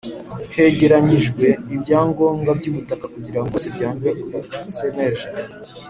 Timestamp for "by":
2.59-2.65